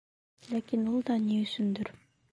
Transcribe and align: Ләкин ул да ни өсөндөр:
Ләкин 0.53 0.87
ул 0.93 1.05
да 1.11 1.19
ни 1.27 1.39
өсөндөр: 1.45 1.97